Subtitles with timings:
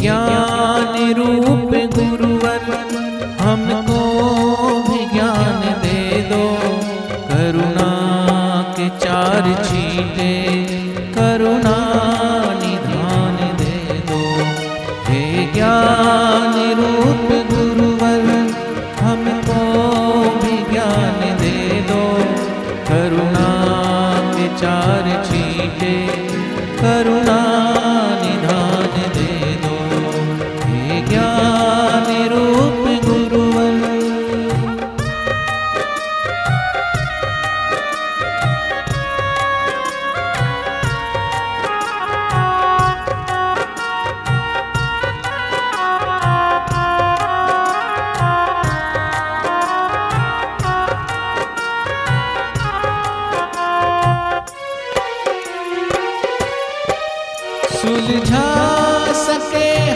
[0.00, 2.62] ज्ञान रूप गुरुवर
[3.40, 4.00] हमको
[4.88, 6.00] भी ज्ञान दे
[6.30, 6.44] दो।
[7.28, 7.90] करुणा
[8.76, 9.48] के चार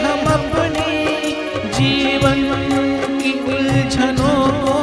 [0.05, 0.91] हम अपनी
[1.77, 2.41] जीवन
[3.21, 4.77] की उलझनों को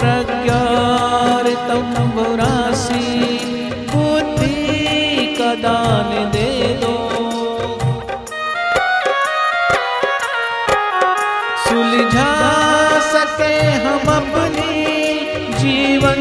[0.00, 1.88] प्रज्ञातम
[2.40, 3.06] राशि
[3.94, 6.50] बुद्धि का दान दे
[6.82, 6.94] दो।
[11.64, 12.32] सुलझा
[13.12, 13.54] सके
[13.84, 14.72] हम अपनी
[15.58, 16.20] जीवन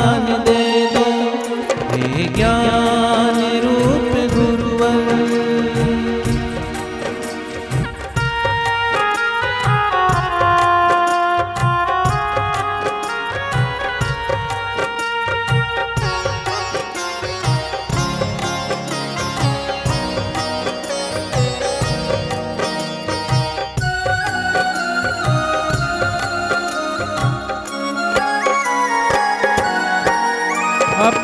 [0.00, 0.60] दान दे
[0.94, 1.06] दो
[1.92, 2.69] हे ज्ञान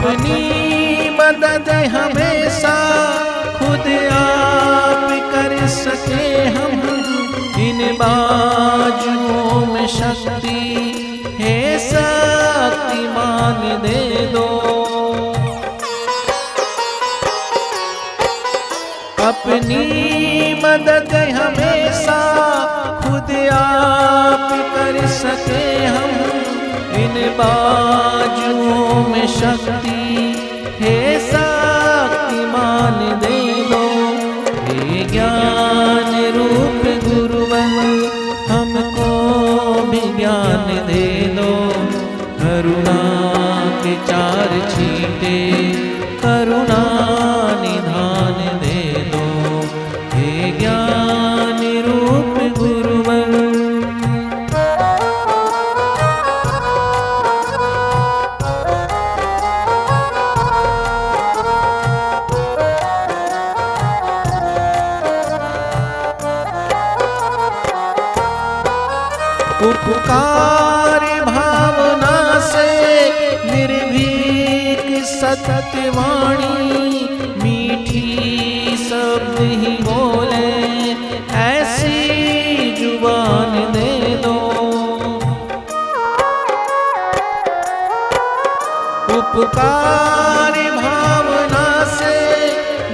[0.06, 2.74] अपनी मदद हमेशा
[3.58, 6.82] खुद आप कर सके हम
[7.58, 10.62] इन बाजुओं में शक्ति।
[11.40, 14.46] है शक्तिमान दे दो।
[19.26, 19.82] अपनी
[20.54, 22.20] मदद हमेशा
[23.02, 26.12] खुद आप कर सके हम
[27.02, 29.98] इन बाजुओं में शक्ति
[30.80, 31.45] है शक्तिमान
[69.66, 72.16] उपकार भावना
[72.48, 72.68] से
[73.46, 76.58] निर्भीक सत्यवाणी
[77.42, 80.50] मीठी शब्द ही बोले,
[81.44, 81.98] ऐसी
[82.80, 83.90] ज़ुबान दे
[84.24, 84.36] दो।
[89.18, 91.66] उपकार भावना
[91.96, 92.14] से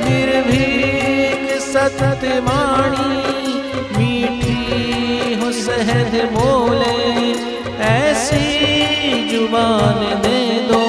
[0.07, 3.13] निर्भीक सत्यवाणी
[3.99, 6.52] मीठी हो सहज बोले
[9.53, 10.85] ज़ुबान दे दो।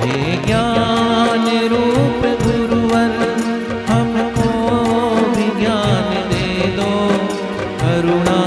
[0.00, 3.12] हे ज्ञान रूप गुरुवर,
[3.88, 4.52] हमको
[5.34, 6.46] भी ज्ञान दे
[6.76, 6.88] दो।
[7.82, 8.40] करुणा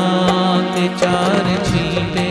[0.74, 2.27] के चार छीटे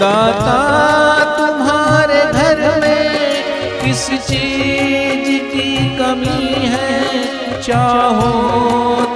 [0.00, 0.58] दाता
[1.38, 7.60] तुम्हारे घर में किस चीज़ की कमी है?
[7.62, 8.30] चाहो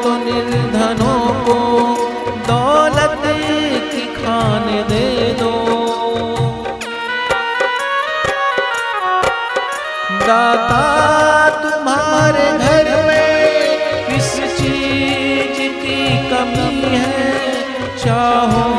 [0.03, 1.59] तो निर्धनों को
[2.49, 3.23] दौलत
[3.93, 5.09] की खाने दे
[5.41, 5.53] दो।
[10.29, 10.85] दाता
[11.63, 16.01] तुम्हारे घर में किस चीज़ की
[16.31, 17.13] कमी है?
[18.05, 18.74] चाहो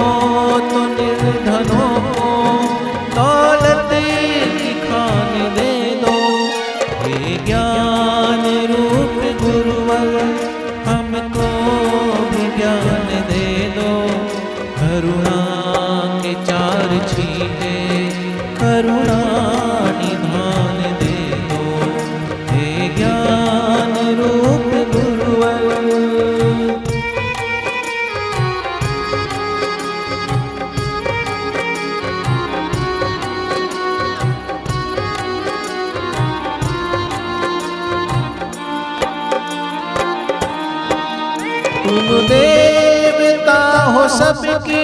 [44.07, 44.83] सबकी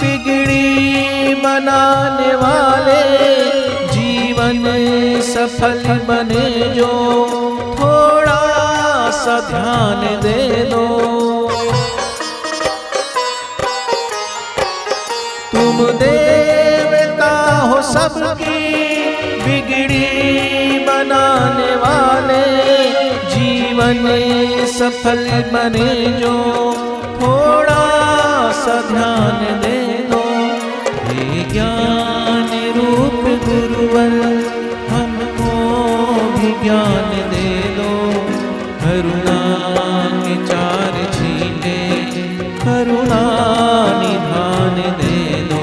[0.00, 3.02] बिगड़ी बनाने वाले
[3.92, 4.64] जीवन
[5.24, 6.92] सफल बने जो
[7.80, 8.40] थोड़ा
[9.20, 10.84] सा ध्यान दे दो।
[15.52, 17.32] तुम देवता
[17.62, 18.62] हो सबकी
[19.44, 22.44] बिगड़ी बनाने वाले
[23.34, 24.02] जीवन
[24.78, 26.34] सफल बने जो
[27.20, 27.63] थोड़ा
[28.64, 29.78] सा ध्यान दे
[30.10, 30.20] दो।
[31.06, 34.14] हे ज्ञान रूप गुरुवर,
[34.88, 35.56] हमको
[36.36, 37.90] भी ज्ञान दे दो।
[38.84, 39.40] करुणा
[40.24, 41.78] के चार छीने
[42.64, 43.22] करुणा
[44.00, 45.18] निधान दे
[45.50, 45.62] दो।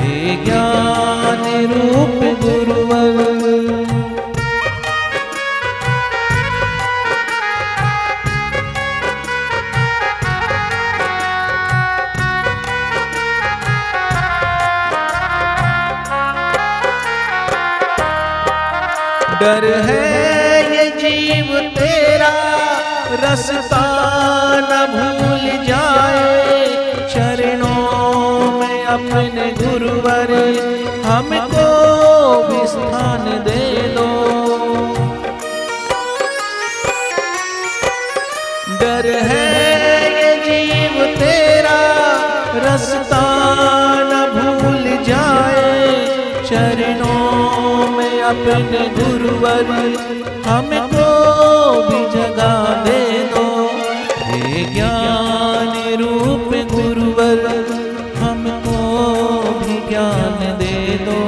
[0.00, 0.71] हे ज्ञान
[19.42, 20.02] डर है
[20.72, 22.32] ये जीव तेरा
[23.22, 23.80] रसता
[24.68, 26.60] न भूल जाए
[27.14, 27.80] चरणों
[28.58, 30.30] में अपने गुरुवर
[48.32, 49.70] अपने गुरुवर,
[50.46, 51.08] हमको
[51.88, 53.00] भी जगा दे
[53.32, 53.44] दो।
[54.22, 57.42] हे ज्ञान रूप गुरुवर,
[58.16, 58.78] हमको
[59.58, 61.18] भी ज्ञान दे दो।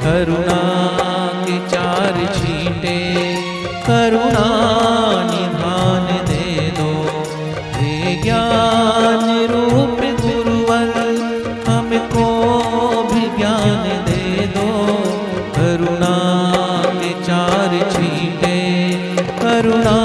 [0.00, 0.60] करुणा
[1.44, 2.98] के चार छीटे,
[3.88, 4.46] करुणा
[18.16, 18.56] मीटे
[19.40, 19.96] करुणा